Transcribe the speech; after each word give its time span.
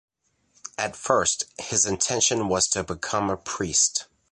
At 0.79 0.95
first, 0.95 1.43
his 1.59 1.85
intention 1.85 2.47
was 2.49 2.67
to 2.69 2.83
become 2.83 3.29
a 3.29 3.37
priest. 3.37 4.07